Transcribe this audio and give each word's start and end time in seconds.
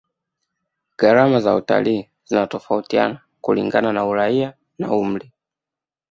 gharama 0.97 1.39
za 1.39 1.55
utalii 1.55 2.09
zinatofautiana 2.25 3.21
kulingana 3.41 3.93
na 3.93 4.05
uraia 4.05 4.53
na 4.79 4.91
umri 4.93 5.31